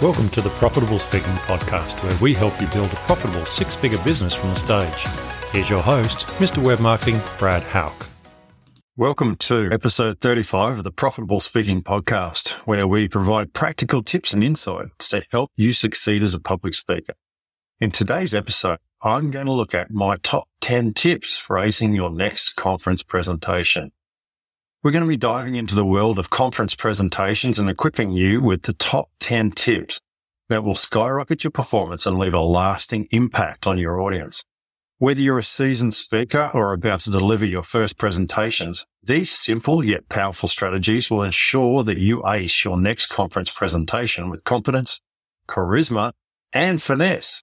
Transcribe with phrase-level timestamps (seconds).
[0.00, 3.98] Welcome to the Profitable Speaking Podcast, where we help you build a profitable six figure
[4.04, 5.04] business from the stage.
[5.50, 6.62] Here's your host, Mr.
[6.62, 8.06] Web Marketing, Brad Hauck.
[8.96, 14.44] Welcome to episode 35 of the Profitable Speaking Podcast, where we provide practical tips and
[14.44, 17.14] insights to help you succeed as a public speaker.
[17.80, 22.10] In today's episode, I'm going to look at my top 10 tips for acing your
[22.10, 23.90] next conference presentation.
[24.84, 28.62] We're going to be diving into the world of conference presentations and equipping you with
[28.62, 30.00] the top 10 tips
[30.48, 34.44] that will skyrocket your performance and leave a lasting impact on your audience.
[34.98, 40.08] Whether you're a seasoned speaker or about to deliver your first presentations, these simple yet
[40.08, 45.00] powerful strategies will ensure that you ace your next conference presentation with confidence,
[45.48, 46.12] charisma,
[46.52, 47.42] and finesse.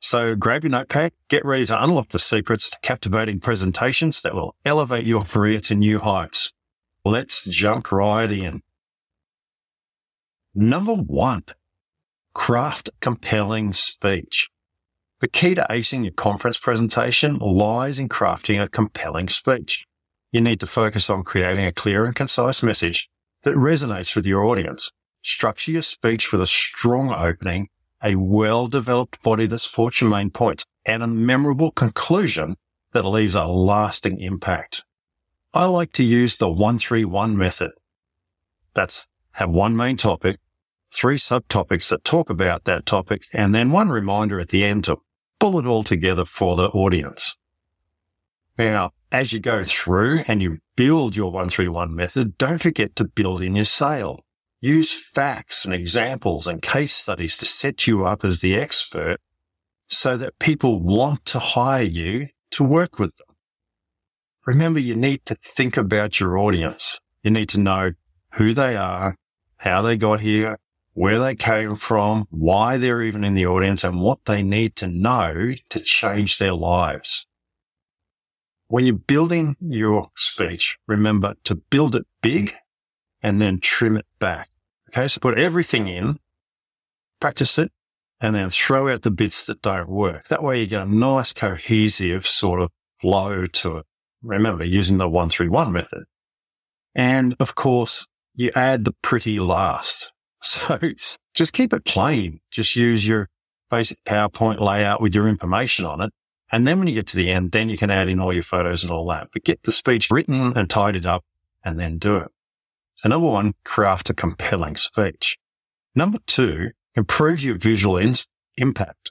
[0.00, 4.54] So grab your notepad, get ready to unlock the secrets to captivating presentations that will
[4.66, 6.52] elevate your career to new heights.
[7.06, 8.62] Let's jump right in.
[10.56, 11.44] Number one,
[12.34, 14.50] craft compelling speech.
[15.20, 19.86] The key to acing your conference presentation lies in crafting a compelling speech.
[20.32, 23.08] You need to focus on creating a clear and concise message
[23.44, 24.90] that resonates with your audience.
[25.22, 27.68] Structure your speech with a strong opening,
[28.02, 32.56] a well-developed body that supports your main points, and a memorable conclusion
[32.90, 34.82] that leaves a lasting impact.
[35.56, 37.70] I like to use the 131 method.
[38.74, 40.38] That's have one main topic,
[40.92, 44.98] three subtopics that talk about that topic, and then one reminder at the end to
[45.40, 47.38] pull it all together for the audience.
[48.58, 53.40] Now, as you go through and you build your 131 method, don't forget to build
[53.40, 54.26] in your sale.
[54.60, 59.16] Use facts and examples and case studies to set you up as the expert
[59.86, 63.35] so that people want to hire you to work with them
[64.46, 67.00] remember you need to think about your audience.
[67.22, 67.92] You need to know
[68.34, 69.16] who they are,
[69.58, 70.58] how they got here,
[70.94, 74.86] where they came from, why they're even in the audience and what they need to
[74.86, 77.26] know to change their lives.
[78.68, 82.54] When you're building your speech, remember to build it big
[83.22, 84.48] and then trim it back.
[84.90, 85.08] Okay.
[85.08, 86.18] So put everything in,
[87.20, 87.72] practice it
[88.20, 90.28] and then throw out the bits that don't work.
[90.28, 92.70] That way you get a nice cohesive sort of
[93.00, 93.86] flow to it
[94.26, 96.04] remember using the 131 method.
[96.94, 100.12] And of course, you add the pretty last.
[100.42, 100.78] So
[101.34, 102.38] just keep it plain.
[102.52, 103.28] Just use your
[103.68, 106.12] basic PowerPoint layout with your information on it.
[106.52, 108.44] And then when you get to the end, then you can add in all your
[108.44, 111.24] photos and all that, but get the speech written and tidied up
[111.64, 112.30] and then do it.
[112.94, 115.36] So number one, craft a compelling speech.
[115.94, 118.14] Number two, improve your visual in-
[118.56, 119.10] impact.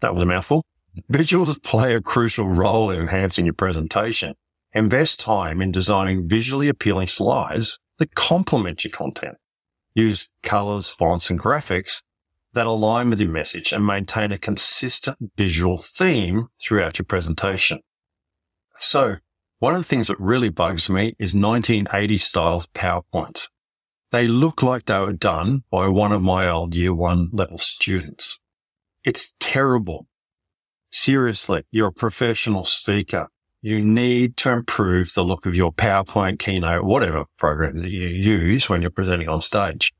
[0.00, 0.64] That was a mouthful.
[1.10, 4.34] Visuals play a crucial role in enhancing your presentation.
[4.72, 9.36] Invest time in designing visually appealing slides that complement your content.
[9.94, 12.02] Use colors, fonts, and graphics
[12.52, 17.80] that align with your message and maintain a consistent visual theme throughout your presentation.
[18.78, 19.16] So
[19.58, 23.48] one of the things that really bugs me is 1980 styles PowerPoints.
[24.12, 28.38] They look like they were done by one of my old year one level students.
[29.04, 30.06] It's terrible.
[30.94, 33.26] Seriously, you're a professional speaker.
[33.60, 38.70] You need to improve the look of your PowerPoint, Keynote, whatever program that you use
[38.70, 39.92] when you're presenting on stage.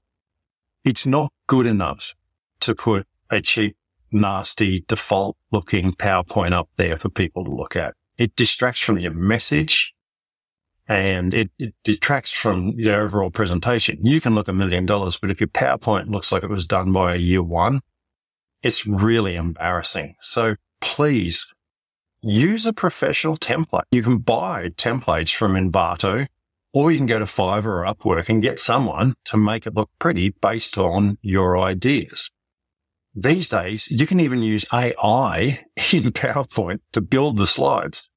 [0.84, 2.15] It's not good enough
[2.60, 3.77] to put a cheap,
[4.12, 7.94] nasty, default looking PowerPoint up there for people to look at.
[8.16, 9.93] It distracts from your message
[10.87, 13.99] and it, it detracts from the overall presentation.
[14.06, 16.93] You can look a million dollars, but if your PowerPoint looks like it was done
[16.93, 17.81] by a year one,
[18.62, 20.15] it's really embarrassing.
[20.21, 21.52] So please
[22.22, 23.84] use a professional template.
[23.90, 26.26] You can buy templates from Envato
[26.72, 29.90] or you can go to Fiverr or Upwork and get someone to make it look
[29.98, 32.30] pretty based on your ideas.
[33.14, 38.08] These days, you can even use AI in PowerPoint to build the slides.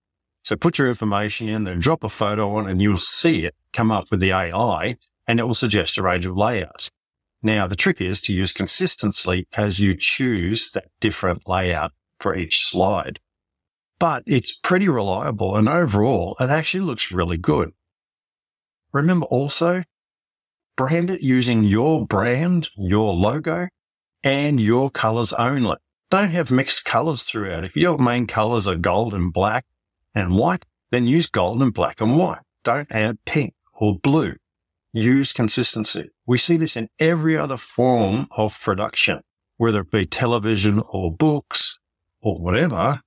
[0.44, 3.92] So put your information in and drop a photo on and you'll see it come
[3.92, 4.98] up with the AI
[5.28, 6.90] and it will suggest a range of layouts.
[7.44, 12.66] Now, the trick is to use consistency as you choose that different layout for each
[12.66, 13.20] slide.
[14.00, 17.72] But it's pretty reliable and overall it actually looks really good.
[18.94, 19.84] Remember also,
[20.76, 23.68] brand it using your brand, your logo
[24.24, 25.78] and your colors only.
[26.10, 27.66] Don't have mixed colors throughout.
[27.66, 29.66] If your main colors are gold and black
[30.16, 32.40] and white, then use gold and black and white.
[32.64, 34.36] Don't add pink or blue.
[34.94, 36.10] Use consistency.
[36.26, 39.22] We see this in every other form of production,
[39.58, 41.77] whether it be television or books
[42.28, 43.00] or whatever,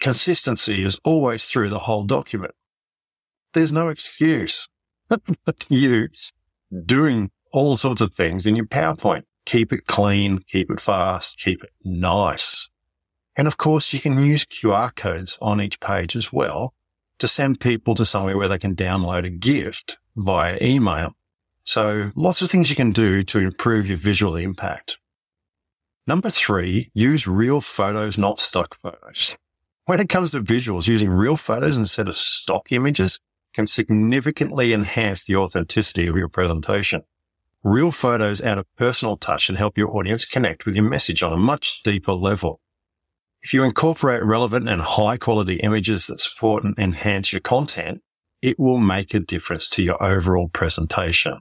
[0.00, 2.54] consistency is always through the whole document.
[3.54, 4.68] There's no excuse
[5.08, 6.08] for you
[6.84, 9.22] doing all sorts of things in your PowerPoint.
[9.46, 12.68] Keep it clean, keep it fast, keep it nice.
[13.36, 16.74] And of course, you can use QR codes on each page as well
[17.18, 21.14] to send people to somewhere where they can download a gift via email.
[21.64, 24.98] So lots of things you can do to improve your visual impact.
[26.06, 29.36] Number three, use real photos, not stock photos.
[29.84, 33.18] When it comes to visuals, using real photos instead of stock images
[33.52, 37.02] can significantly enhance the authenticity of your presentation.
[37.62, 41.32] Real photos add a personal touch and help your audience connect with your message on
[41.32, 42.60] a much deeper level.
[43.42, 48.02] If you incorporate relevant and high quality images that support and enhance your content,
[48.40, 51.40] it will make a difference to your overall presentation.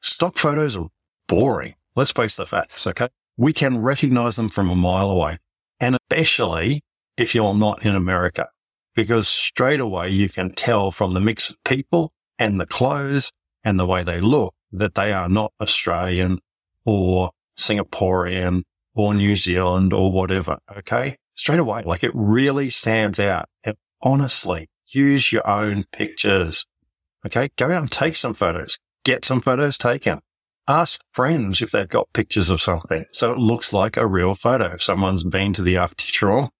[0.00, 0.88] Stock photos are
[1.26, 1.74] boring.
[1.96, 3.08] Let's face the facts, okay?
[3.38, 5.38] We can recognize them from a mile away.
[5.80, 6.82] And especially
[7.16, 8.48] if you're not in America,
[8.94, 13.30] because straight away you can tell from the mix of people and the clothes
[13.64, 16.40] and the way they look that they are not Australian
[16.84, 18.62] or Singaporean
[18.94, 20.58] or New Zealand or whatever.
[20.78, 21.16] Okay.
[21.34, 23.48] Straight away, like it really stands out.
[23.62, 26.66] And honestly, use your own pictures.
[27.24, 27.50] Okay.
[27.56, 30.20] Go out and take some photos, get some photos taken.
[30.68, 33.06] Ask friends if they've got pictures of something.
[33.10, 34.66] So it looks like a real photo.
[34.66, 36.50] If someone's been to the Arc de Triomphe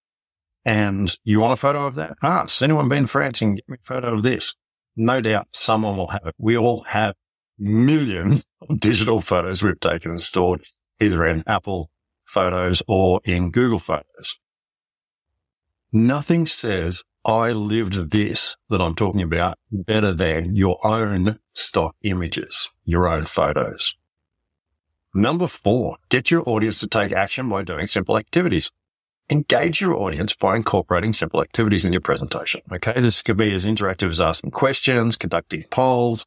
[0.65, 2.17] and you want a photo of that?
[2.23, 4.57] Has anyone been to France and get me a photo of this?
[4.97, 6.35] No doubt someone will have it.
[6.39, 7.17] We all have
[7.59, 10.65] millions of digital photos we've taken and stored
[11.01, 11.91] either in Apple
[12.25, 14.41] photos or in Google photos.
[15.93, 22.71] Nothing says I lived this that I'm talking about better than your own stock images,
[22.85, 23.97] your own photos.
[25.15, 28.71] Number four, get your audience to take action by doing simple activities.
[29.31, 32.63] Engage your audience by incorporating simple activities in your presentation.
[32.73, 32.99] Okay.
[33.01, 36.25] This could be as interactive as asking questions, conducting polls,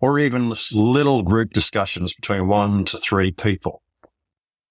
[0.00, 3.82] or even little group discussions between one to three people.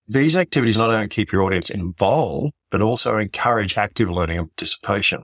[0.08, 5.24] These activities not only keep your audience involved, but also encourage active learning and participation.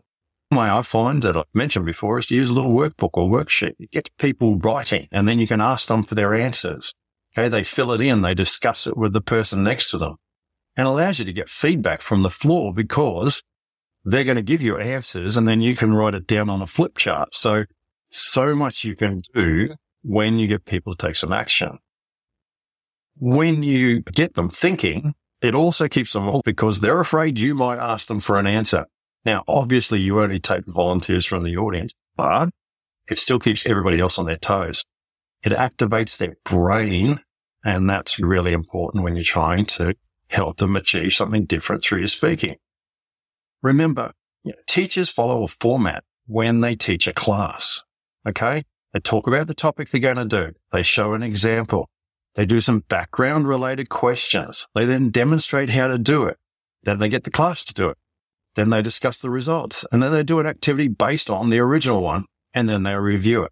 [0.51, 3.27] The way I find that I've mentioned before is to use a little workbook or
[3.27, 3.73] worksheet.
[3.79, 6.93] It gets people writing and then you can ask them for their answers.
[7.37, 7.49] Okay.
[7.49, 8.21] They fill it in.
[8.21, 10.15] They discuss it with the person next to them
[10.77, 13.41] and allows you to get feedback from the floor because
[14.03, 16.67] they're going to give you answers and then you can write it down on a
[16.67, 17.35] flip chart.
[17.35, 17.65] So,
[18.11, 21.79] so much you can do when you get people to take some action
[23.17, 27.77] when you get them thinking, it also keeps them all because they're afraid you might
[27.77, 28.85] ask them for an answer.
[29.25, 32.49] Now, obviously you only take volunteers from the audience, but
[33.07, 34.83] it still keeps everybody else on their toes.
[35.43, 37.21] It activates their brain.
[37.65, 39.95] And that's really important when you're trying to
[40.29, 42.57] help them achieve something different through your speaking.
[43.63, 44.13] Remember,
[44.43, 47.83] you know, teachers follow a format when they teach a class.
[48.27, 48.63] Okay.
[48.93, 50.53] They talk about the topic they're going to do.
[50.71, 51.89] They show an example.
[52.35, 54.67] They do some background related questions.
[54.75, 56.37] They then demonstrate how to do it.
[56.83, 57.97] Then they get the class to do it.
[58.53, 62.01] Then they discuss the results and then they do an activity based on the original
[62.01, 63.51] one and then they review it.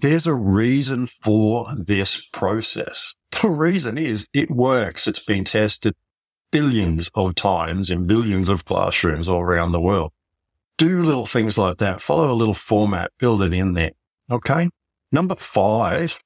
[0.00, 3.14] There's a reason for this process.
[3.42, 5.08] The reason is it works.
[5.08, 5.94] It's been tested
[6.52, 10.12] billions of times in billions of classrooms all around the world.
[10.76, 12.00] Do little things like that.
[12.00, 13.90] Follow a little format, build it in there.
[14.30, 14.70] Okay.
[15.10, 16.20] Number five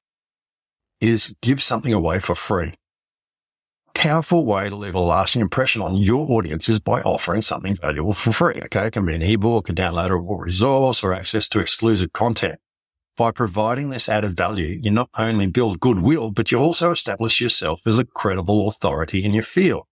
[1.01, 2.73] is give something away for free.
[3.95, 8.13] Powerful way to leave a lasting impression on your audience is by offering something valuable
[8.13, 8.61] for free.
[8.65, 8.87] Okay.
[8.87, 12.59] It can be an ebook, a downloadable resource or access to exclusive content.
[13.15, 17.85] By providing this added value, you not only build goodwill, but you also establish yourself
[17.85, 19.83] as a credible authority in your field.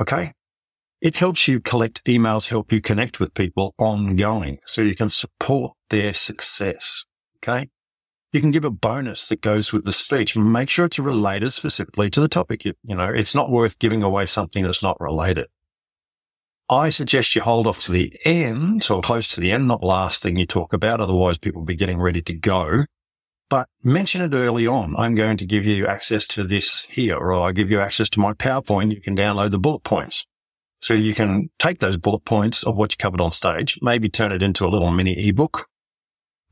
[0.00, 0.32] Okay.
[1.00, 5.72] It helps you collect emails, help you connect with people ongoing so you can support
[5.90, 7.04] their success.
[7.38, 7.70] Okay.
[8.32, 10.36] You can give a bonus that goes with the speech.
[10.36, 12.64] Make sure it's related specifically to the topic.
[12.64, 15.48] You, you know, it's not worth giving away something that's not related.
[16.70, 20.22] I suggest you hold off to the end or close to the end, not last
[20.22, 21.00] thing you talk about.
[21.00, 22.84] Otherwise people will be getting ready to go.
[23.50, 24.94] But mention it early on.
[24.96, 28.20] I'm going to give you access to this here, or I give you access to
[28.20, 28.94] my PowerPoint.
[28.94, 30.26] You can download the bullet points.
[30.80, 34.32] So you can take those bullet points of what you covered on stage, maybe turn
[34.32, 35.68] it into a little mini ebook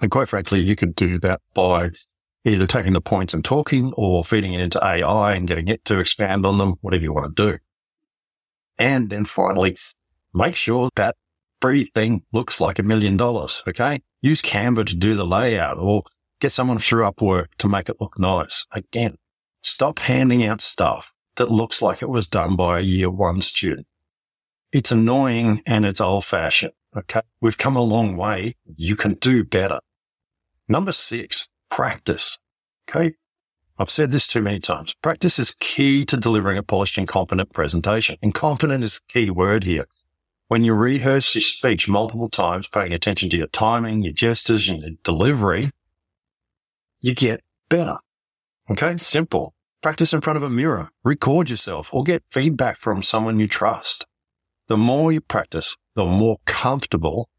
[0.03, 1.91] and quite frankly, you could do that by
[2.45, 6.01] either taking the points and talking or feeding it into AI and getting it to
[6.01, 7.59] expand on them, whatever you want to do.
[8.79, 9.77] And then finally,
[10.35, 11.17] make sure that
[11.61, 13.63] free thing looks like a million dollars.
[13.69, 14.03] Okay.
[14.21, 16.03] Use Canva to do the layout or
[16.41, 18.67] get someone through Upwork to make it look nice.
[18.73, 19.17] Again,
[19.63, 23.87] stop handing out stuff that looks like it was done by a year one student.
[24.73, 26.73] It's annoying and it's old fashioned.
[26.97, 27.23] Okay.
[27.41, 28.57] We've come a long way.
[28.77, 29.81] You can do better.
[30.69, 32.39] Number six, practice.
[32.89, 33.15] Okay.
[33.79, 34.95] I've said this too many times.
[35.03, 38.17] Practice is key to delivering a polished and competent presentation.
[38.23, 39.87] And competent is key word here.
[40.53, 44.83] When you rehearse your speech multiple times, paying attention to your timing, your gestures, and
[44.83, 45.71] your delivery,
[47.01, 47.41] you get
[47.71, 47.97] better.
[48.71, 48.99] Okay.
[48.99, 49.55] Simple.
[49.81, 54.05] Practice in front of a mirror, record yourself or get feedback from someone you trust.
[54.69, 57.31] The more you practice, the more comfortable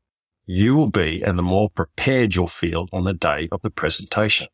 [0.48, 4.48] you will be and the more prepared you'll feel on the day of the presentation.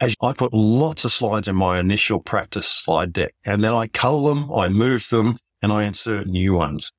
[0.00, 3.86] As I put lots of slides in my initial practice slide deck and then I
[3.86, 6.90] cull them, I move them and I insert new ones.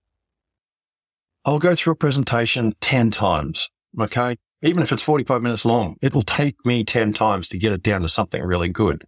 [1.43, 3.69] I'll go through a presentation 10 times.
[3.99, 4.37] Okay.
[4.61, 7.81] Even if it's 45 minutes long, it will take me 10 times to get it
[7.81, 9.05] down to something really good.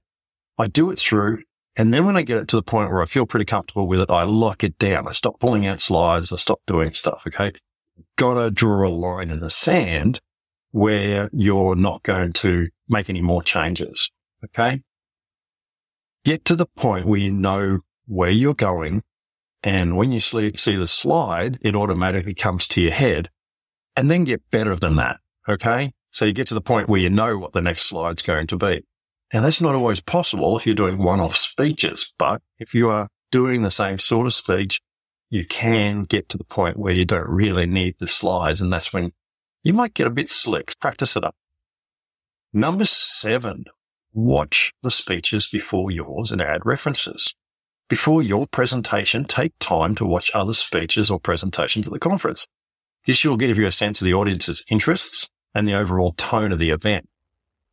[0.57, 1.43] I do it through.
[1.75, 3.99] And then when I get it to the point where I feel pretty comfortable with
[3.99, 5.07] it, I lock it down.
[5.07, 6.31] I stop pulling out slides.
[6.31, 7.23] I stop doing stuff.
[7.27, 7.51] Okay.
[8.15, 10.19] Got to draw a line in the sand
[10.71, 14.09] where you're not going to make any more changes.
[14.43, 14.81] Okay.
[16.25, 19.03] Get to the point where you know where you're going.
[19.63, 23.29] And when you see the slide, it automatically comes to your head
[23.95, 25.19] and then get better than that.
[25.47, 25.93] Okay.
[26.11, 28.57] So you get to the point where you know what the next slide's going to
[28.57, 28.83] be.
[29.33, 33.63] Now that's not always possible if you're doing one-off speeches, but if you are doing
[33.63, 34.79] the same sort of speech,
[35.29, 38.61] you can get to the point where you don't really need the slides.
[38.61, 39.11] And that's when
[39.63, 40.73] you might get a bit slick.
[40.79, 41.35] Practice it up.
[42.51, 43.65] Number seven,
[44.13, 47.33] watch the speeches before yours and add references.
[47.93, 52.47] Before your presentation, take time to watch other speeches or presentations at the conference.
[53.05, 56.57] This will give you a sense of the audience's interests and the overall tone of
[56.57, 57.07] the event.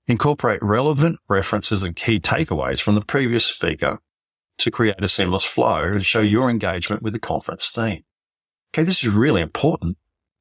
[0.07, 3.99] Incorporate relevant references and key takeaways from the previous speaker
[4.59, 8.03] to create a seamless flow and show your engagement with the conference theme.
[8.75, 9.97] Okay, this is really important.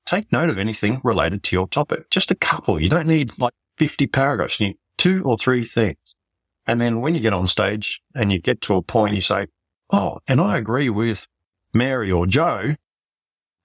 [0.05, 2.09] Take note of anything related to your topic.
[2.09, 2.81] Just a couple.
[2.81, 4.59] You don't need like 50 paragraphs.
[4.59, 6.15] You need two or three things.
[6.67, 9.47] And then when you get on stage and you get to a point, you say,
[9.89, 11.27] Oh, and I agree with
[11.73, 12.75] Mary or Joe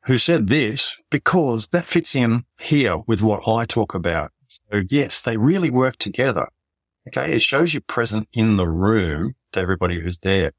[0.04, 4.32] who said this because that fits in here with what I talk about.
[4.48, 6.48] So yes, they really work together.
[7.08, 7.34] Okay.
[7.34, 10.52] It shows you're present in the room to everybody who's there.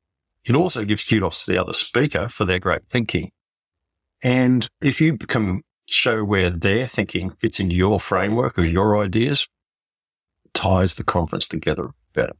[0.43, 3.31] It also gives kudos to the other speaker for their great thinking.
[4.23, 9.47] And if you can show where their thinking fits into your framework or your ideas,
[10.53, 12.33] ties the conference together better.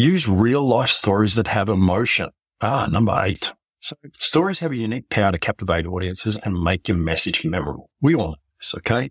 [0.00, 2.30] Use real life stories that have emotion.
[2.60, 3.52] Ah, number eight.
[3.80, 7.90] So stories have a unique power to captivate audiences and make your message memorable.
[8.00, 9.10] We all know this, okay?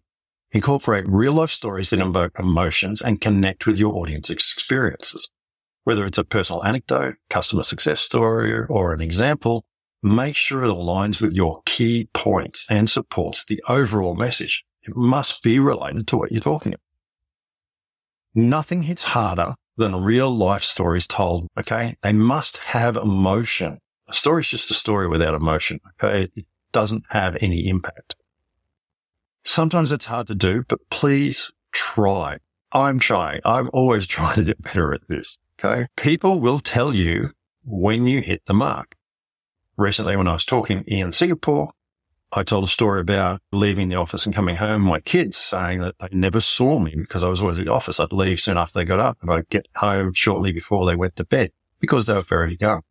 [0.51, 5.29] Incorporate real life stories that invoke emotions and connect with your audience experiences.
[5.84, 9.65] Whether it's a personal anecdote, customer success story, or an example,
[10.01, 14.63] make sure it aligns with your key points and supports the overall message.
[14.84, 16.82] It must be related to what you're talking about.
[18.34, 21.48] Nothing hits harder than real life stories told.
[21.57, 21.96] Okay.
[22.01, 23.79] They must have emotion.
[24.07, 25.79] A story is just a story without emotion.
[26.03, 26.29] Okay.
[26.36, 28.15] It doesn't have any impact.
[29.43, 32.38] Sometimes it's hard to do, but please try.
[32.72, 33.41] I'm trying.
[33.46, 35.38] I'm always trying to get better at this.
[35.63, 35.88] Okay.
[35.96, 37.31] People will tell you
[37.63, 38.96] when you hit the mark.
[39.77, 41.72] Recently, when I was talking in Singapore,
[42.31, 44.81] I told a story about leaving the office and coming home.
[44.81, 48.00] My kids saying that they never saw me because I was always at the office.
[48.00, 51.15] I'd leave soon after they got up and I'd get home shortly before they went
[51.15, 52.81] to bed because they were very young.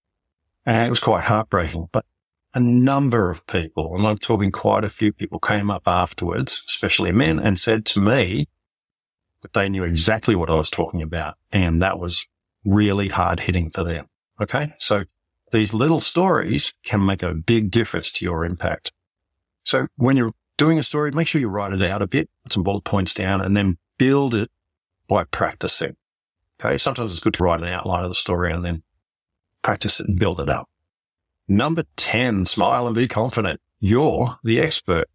[0.65, 2.07] And it was quite heartbreaking, but
[2.55, 7.13] a number of people, and I'm talking quite a few people came up afterwards, especially
[7.13, 8.49] men, and said to me
[9.43, 11.35] that they knew exactly what I was talking about.
[11.53, 12.27] And that was
[12.65, 14.09] really hard hitting for them.
[14.41, 14.73] Okay.
[14.79, 15.05] So
[15.53, 18.91] these little stories can make a big difference to your impact.
[19.67, 22.53] So when you're doing a story, make sure you write it out a bit, put
[22.53, 24.49] some bullet points down and then build it
[25.09, 25.97] by practicing.
[26.61, 26.79] Okay.
[26.79, 28.85] Sometimes it's good to write an outline of the story and then
[29.63, 30.71] practice it and build it up.
[31.49, 33.61] Number 10, smile and be confident.
[33.81, 35.09] You're the expert.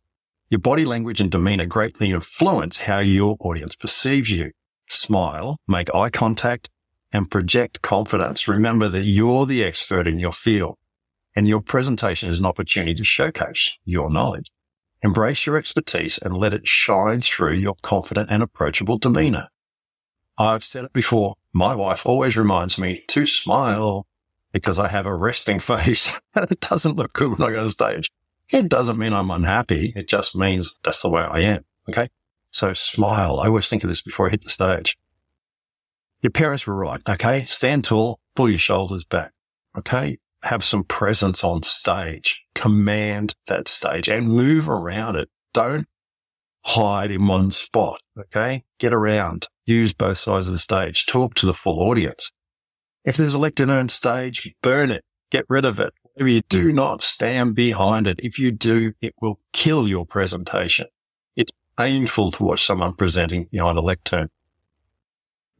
[0.49, 4.51] Your body language and demeanor greatly influence how your audience perceives you.
[4.89, 6.69] Smile, make eye contact
[7.13, 8.49] and project confidence.
[8.49, 10.77] Remember that you're the expert in your field
[11.35, 14.51] and your presentation is an opportunity to showcase your knowledge.
[15.03, 19.47] Embrace your expertise and let it shine through your confident and approachable demeanor.
[20.37, 21.35] I've said it before.
[21.53, 24.05] My wife always reminds me to smile
[24.51, 27.69] because I have a resting face and it doesn't look good when I go on
[27.69, 28.11] stage.
[28.49, 29.93] It doesn't mean I'm unhappy.
[29.95, 31.63] It just means that's the way I am.
[31.89, 32.09] Okay.
[32.51, 33.39] So smile.
[33.39, 34.97] I always think of this before I hit the stage.
[36.21, 37.01] Your parents were right.
[37.07, 37.45] Okay.
[37.45, 39.31] Stand tall, pull your shoulders back.
[39.77, 40.19] Okay.
[40.43, 45.29] Have some presence on stage, command that stage and move around it.
[45.53, 45.87] Don't
[46.63, 48.01] hide in one spot.
[48.17, 48.63] Okay.
[48.79, 49.47] Get around.
[49.65, 51.05] Use both sides of the stage.
[51.05, 52.31] Talk to the full audience.
[53.03, 55.03] If there's a lectern on stage, burn it.
[55.31, 55.93] Get rid of it.
[56.15, 56.75] If you do hmm.
[56.75, 60.87] not stand behind it, if you do, it will kill your presentation.
[61.35, 64.29] It's painful to watch someone presenting behind a lectern.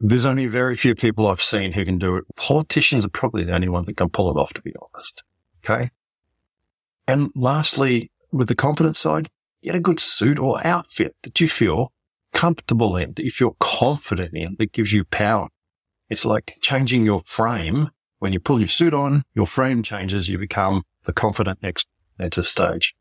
[0.04, 2.24] There's only very few people I've seen who can do it.
[2.34, 5.22] Politicians are probably the only one that can pull it off, to be honest.
[5.64, 5.90] Okay.
[7.06, 9.30] And lastly, with the confidence side,
[9.62, 11.92] get a good suit or outfit that you feel
[12.32, 15.48] comfortable in, that you feel confident in, that gives you power.
[16.10, 17.90] It's like changing your frame.
[18.18, 20.28] When you pull your suit on, your frame changes.
[20.28, 21.86] You become the confident next
[22.18, 22.96] enter stage.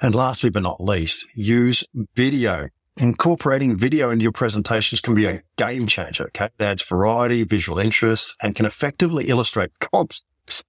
[0.00, 1.84] And lastly, but not least, use
[2.14, 2.68] video.
[2.96, 6.26] Incorporating video into your presentations can be a game changer.
[6.26, 6.48] Okay?
[6.58, 10.62] It adds variety, visual interest, and can effectively illustrate concepts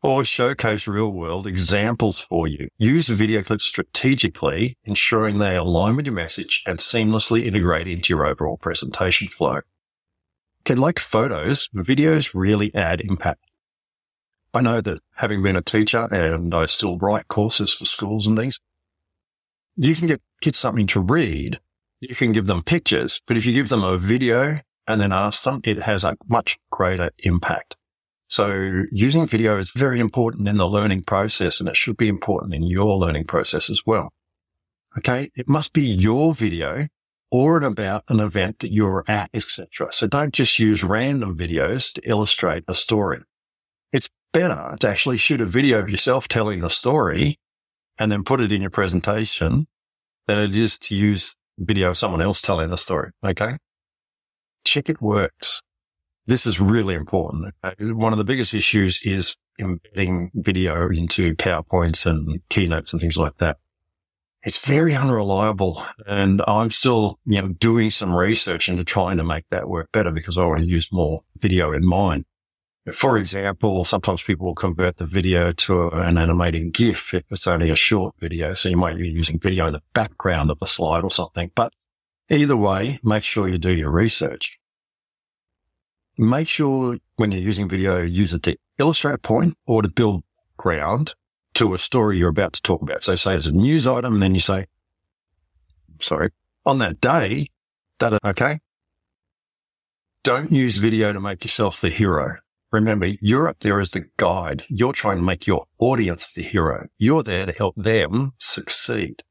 [0.00, 2.68] or showcase real world examples for you.
[2.78, 8.26] Use video clips strategically, ensuring they align with your message and seamlessly integrate into your
[8.26, 9.60] overall presentation flow.
[10.62, 13.40] Okay, like photos, videos really add impact.
[14.54, 18.36] I know that having been a teacher and I still write courses for schools and
[18.36, 18.60] things,
[19.74, 21.58] you can get kids something to read.
[22.02, 25.44] You can give them pictures, but if you give them a video and then ask
[25.44, 27.76] them, it has a much greater impact.
[28.28, 32.54] So using video is very important in the learning process and it should be important
[32.54, 34.12] in your learning process as well.
[34.98, 35.30] Okay.
[35.36, 36.88] It must be your video
[37.30, 39.92] or about an event that you're at, etc.
[39.92, 43.20] So don't just use random videos to illustrate a story.
[43.92, 47.38] It's better to actually shoot a video of yourself telling the story
[47.96, 49.68] and then put it in your presentation
[50.26, 53.10] than it is to use video of someone else telling the story.
[53.24, 53.56] Okay.
[54.64, 55.62] Check it works.
[56.26, 57.54] This is really important.
[57.62, 63.16] Uh, one of the biggest issues is embedding video into PowerPoints and keynotes and things
[63.16, 63.58] like that.
[64.44, 69.48] It's very unreliable and I'm still, you know, doing some research into trying to make
[69.50, 72.24] that work better because I want to use more video in mine.
[72.90, 77.70] For example, sometimes people will convert the video to an animating GIF if it's only
[77.70, 78.54] a short video.
[78.54, 81.52] So you might be using video in the background of a slide or something.
[81.54, 81.72] But
[82.28, 84.58] either way, make sure you do your research.
[86.18, 90.24] Make sure when you're using video, use it to illustrate a point or to build
[90.56, 91.14] ground
[91.54, 93.04] to a story you're about to talk about.
[93.04, 94.66] So say it's a news item and then you say,
[96.00, 96.30] sorry,
[96.66, 97.46] on that day,
[98.00, 98.58] that, okay.
[100.24, 102.38] Don't use video to make yourself the hero.
[102.72, 104.64] Remember, you're up there as the guide.
[104.68, 106.88] You're trying to make your audience the hero.
[106.96, 109.22] You're there to help them succeed.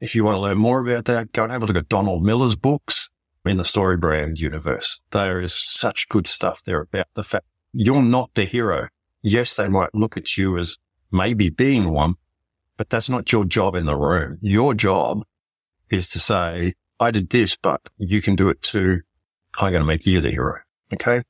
[0.00, 2.24] If you want to learn more about that, go and have a look at Donald
[2.24, 3.08] Miller's books
[3.44, 5.00] in the StoryBrand universe.
[5.12, 8.88] There is such good stuff there about the fact you're not the hero.
[9.22, 10.76] Yes, they might look at you as
[11.12, 12.16] maybe being one,
[12.76, 14.38] but that's not your job in the room.
[14.42, 15.22] Your job
[15.88, 19.02] is to say, I did this, but you can do it too.
[19.56, 20.58] I'm going to make you the hero.
[20.92, 21.22] Okay.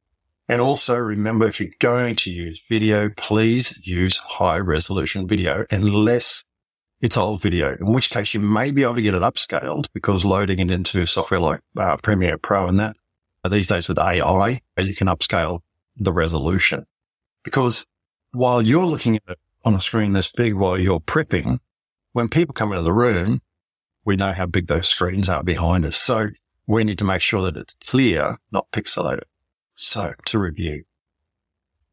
[0.52, 6.44] And also remember, if you're going to use video, please use high resolution video unless
[7.00, 10.26] it's old video, in which case you may be able to get it upscaled because
[10.26, 12.96] loading it into software like uh, Premiere Pro and that
[13.48, 15.60] these days with AI, you can upscale
[15.96, 16.84] the resolution
[17.44, 17.86] because
[18.32, 21.60] while you're looking at it on a screen this big while you're prepping,
[22.12, 23.40] when people come into the room,
[24.04, 25.96] we know how big those screens are behind us.
[25.96, 26.28] So
[26.66, 29.22] we need to make sure that it's clear, not pixelated.
[29.74, 30.84] So to review,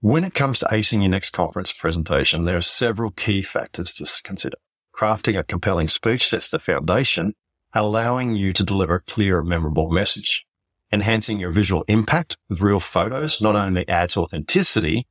[0.01, 4.23] when it comes to acing your next conference presentation, there are several key factors to
[4.23, 4.57] consider.
[4.95, 7.33] Crafting a compelling speech sets the foundation,
[7.73, 10.45] allowing you to deliver a clear, memorable message.
[10.91, 15.05] Enhancing your visual impact with real photos not only adds authenticity,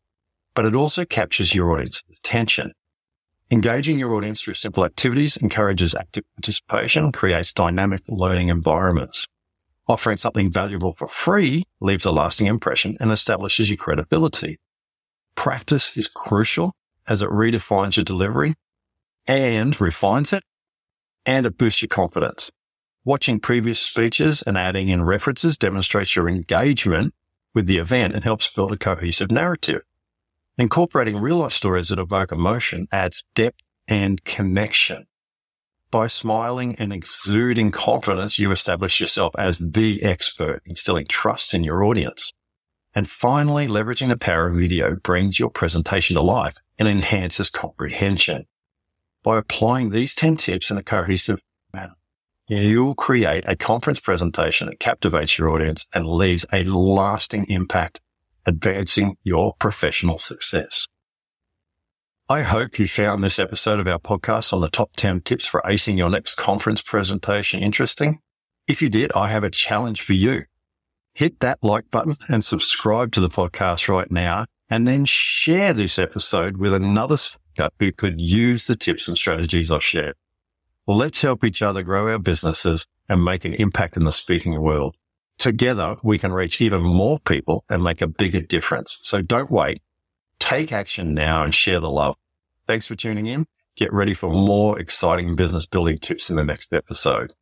[0.55, 2.73] but it also captures your audience's attention.
[3.51, 9.27] Engaging your audience through simple activities encourages active participation, creates dynamic learning environments.
[9.89, 14.59] Offering something valuable for free leaves a lasting impression and establishes your credibility.
[15.35, 16.75] Practice is crucial
[17.07, 18.55] as it redefines your delivery
[19.27, 20.45] and refines it
[21.25, 22.51] and it boosts your confidence.
[23.05, 27.15] Watching previous speeches and adding in references demonstrates your engagement
[27.55, 29.83] with the event and helps build a cohesive narrative.
[30.59, 35.07] Incorporating real life stories that evoke emotion adds depth and connection.
[35.91, 41.83] By smiling and exuding confidence, you establish yourself as the expert, instilling trust in your
[41.83, 42.35] audience.
[42.95, 48.45] And finally, leveraging the power of video brings your presentation to life and enhances comprehension.
[49.23, 51.41] By applying these 10 tips in a cohesive
[51.73, 51.95] manner,
[52.49, 58.03] you'll create a conference presentation that captivates your audience and leaves a lasting impact,
[58.45, 60.87] advancing your professional success.
[62.31, 65.63] I hope you found this episode of our podcast on the top 10 tips for
[65.65, 68.21] acing your next conference presentation interesting.
[68.67, 70.45] If you did, I have a challenge for you.
[71.15, 75.99] Hit that like button and subscribe to the podcast right now, and then share this
[75.99, 80.15] episode with another speaker uh, who could use the tips and strategies I've shared.
[80.87, 84.97] Let's help each other grow our businesses and make an impact in the speaking world.
[85.39, 88.99] Together, we can reach even more people and make a bigger difference.
[89.01, 89.81] So don't wait.
[90.41, 92.17] Take action now and share the love.
[92.67, 93.47] Thanks for tuning in.
[93.77, 97.33] Get ready for more exciting business building tips in the next episode.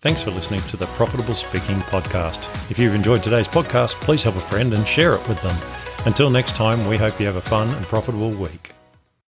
[0.00, 2.44] Thanks for listening to the Profitable Speaking Podcast.
[2.70, 5.56] If you've enjoyed today's podcast, please help a friend and share it with them.
[6.06, 8.75] Until next time, we hope you have a fun and profitable week.